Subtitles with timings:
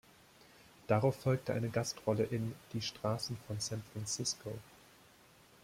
[0.87, 4.51] Darauf folgte eine Gastrolle in "Die Straßen von San Francisco".